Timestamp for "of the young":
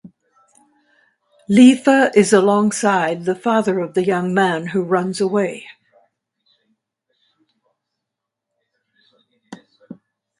3.77-4.33